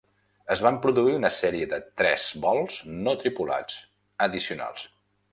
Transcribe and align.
Es 0.53 0.61
van 0.67 0.77
produir 0.85 1.11
una 1.17 1.29
sèrie 1.39 1.67
de 1.73 1.77
tres 2.01 2.23
vols 2.45 2.77
no 3.03 3.13
tripulats 3.25 3.77
addicionals. 4.27 4.87